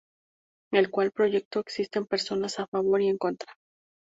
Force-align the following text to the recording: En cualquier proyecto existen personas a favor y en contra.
En 0.73 0.89
cualquier 0.89 1.13
proyecto 1.13 1.59
existen 1.59 2.07
personas 2.07 2.57
a 2.57 2.65
favor 2.65 3.03
y 3.03 3.07
en 3.09 3.19
contra. 3.19 3.53